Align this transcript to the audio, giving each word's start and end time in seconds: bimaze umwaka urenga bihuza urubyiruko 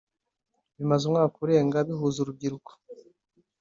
bimaze 0.77 1.03
umwaka 1.05 1.35
urenga 1.43 1.77
bihuza 1.87 2.17
urubyiruko 2.21 2.71